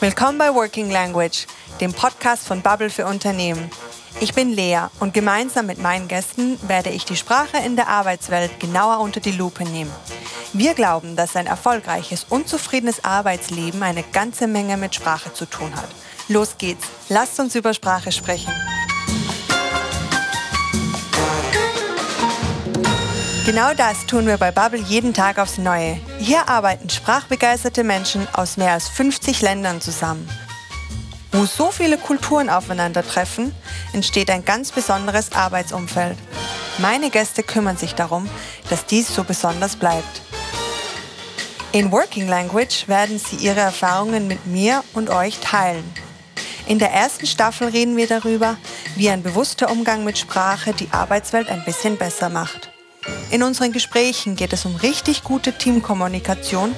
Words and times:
Willkommen 0.00 0.38
bei 0.38 0.54
Working 0.54 0.90
Language, 0.90 1.46
dem 1.80 1.92
Podcast 1.92 2.46
von 2.46 2.62
Bubble 2.62 2.90
für 2.90 3.06
Unternehmen. 3.06 3.70
Ich 4.20 4.32
bin 4.32 4.50
Lea 4.50 4.86
und 5.00 5.12
gemeinsam 5.12 5.66
mit 5.66 5.78
meinen 5.78 6.06
Gästen 6.06 6.58
werde 6.68 6.90
ich 6.90 7.04
die 7.04 7.16
Sprache 7.16 7.56
in 7.64 7.76
der 7.76 7.88
Arbeitswelt 7.88 8.60
genauer 8.60 9.00
unter 9.00 9.20
die 9.20 9.32
Lupe 9.32 9.64
nehmen. 9.64 9.90
Wir 10.52 10.74
glauben, 10.74 11.16
dass 11.16 11.34
ein 11.36 11.46
erfolgreiches 11.46 12.26
und 12.28 12.48
zufriedenes 12.48 13.04
Arbeitsleben 13.04 13.82
eine 13.82 14.04
ganze 14.04 14.46
Menge 14.46 14.76
mit 14.76 14.94
Sprache 14.94 15.32
zu 15.32 15.46
tun 15.46 15.74
hat. 15.74 15.88
Los 16.28 16.56
geht's, 16.56 16.86
lasst 17.08 17.40
uns 17.40 17.54
über 17.54 17.74
Sprache 17.74 18.12
sprechen. 18.12 18.52
Genau 23.46 23.74
das 23.74 24.06
tun 24.06 24.26
wir 24.26 24.38
bei 24.38 24.50
Bubble 24.50 24.80
jeden 24.80 25.14
Tag 25.14 25.38
aufs 25.38 25.56
Neue. 25.56 26.00
Hier 26.18 26.48
arbeiten 26.48 26.90
sprachbegeisterte 26.90 27.84
Menschen 27.84 28.26
aus 28.32 28.56
mehr 28.56 28.72
als 28.72 28.88
50 28.88 29.40
Ländern 29.40 29.80
zusammen. 29.80 30.28
Wo 31.30 31.44
so 31.44 31.70
viele 31.70 31.96
Kulturen 31.96 32.50
aufeinandertreffen, 32.50 33.54
entsteht 33.92 34.30
ein 34.30 34.44
ganz 34.44 34.72
besonderes 34.72 35.30
Arbeitsumfeld. 35.30 36.18
Meine 36.78 37.08
Gäste 37.08 37.44
kümmern 37.44 37.76
sich 37.76 37.94
darum, 37.94 38.28
dass 38.68 38.84
dies 38.84 39.14
so 39.14 39.22
besonders 39.22 39.76
bleibt. 39.76 40.22
In 41.70 41.92
Working 41.92 42.26
Language 42.26 42.88
werden 42.88 43.20
sie 43.20 43.36
ihre 43.36 43.60
Erfahrungen 43.60 44.26
mit 44.26 44.44
mir 44.46 44.82
und 44.92 45.08
euch 45.08 45.38
teilen. 45.38 45.84
In 46.66 46.80
der 46.80 46.90
ersten 46.90 47.28
Staffel 47.28 47.68
reden 47.68 47.96
wir 47.96 48.08
darüber, 48.08 48.56
wie 48.96 49.08
ein 49.08 49.22
bewusster 49.22 49.70
Umgang 49.70 50.02
mit 50.02 50.18
Sprache 50.18 50.72
die 50.72 50.88
Arbeitswelt 50.90 51.48
ein 51.48 51.64
bisschen 51.64 51.96
besser 51.96 52.28
macht. 52.28 52.72
In 53.30 53.42
unseren 53.42 53.72
Gesprächen 53.72 54.36
geht 54.36 54.52
es 54.52 54.64
um 54.64 54.76
richtig 54.76 55.24
gute 55.24 55.52
Teamkommunikation, 55.52 56.74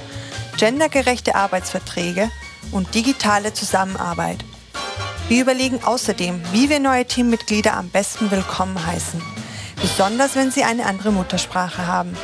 gendergerechte 0.57 1.34
Arbeitsverträge 1.34 2.30
und 2.73 2.95
digitale 2.95 3.52
Zusammenarbeit. 3.52 4.38
Wir 5.29 5.43
überlegen 5.43 5.85
außerdem, 5.85 6.40
wie 6.52 6.71
wir 6.71 6.80
neue 6.80 7.05
Teammitglieder 7.05 7.77
am 7.77 7.90
besten 7.90 8.30
willkommen 8.30 8.85
heißen, 8.87 9.21
besonders 9.80 10.37
wenn 10.37 10.51
sie 10.51 10.65
eine 10.65 10.87
andere 10.87 11.13
Muttersprache 11.13 11.87
haben. 11.87 12.16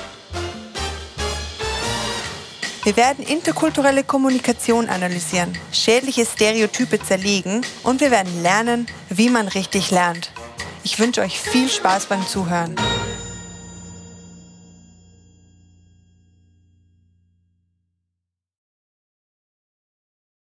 Wir 2.83 2.97
werden 2.97 3.25
interkulturelle 3.25 4.05
Kommunikation 4.05 4.89
analysieren, 4.89 5.57
schädliche 5.71 6.25
Stereotype 6.25 7.03
zerlegen 7.03 7.63
und 7.83 8.01
wir 8.01 8.11
werden 8.11 8.43
lernen, 8.43 8.87
wie 9.11 9.29
man 9.29 9.49
richtig 9.49 9.91
lernt. 9.91 10.33
Ich 10.83 10.99
wünsche 10.99 11.21
euch 11.21 11.39
viel 11.39 11.69
Spaß 11.69 12.07
beim 12.07 12.27
Zuhören. 12.27 12.77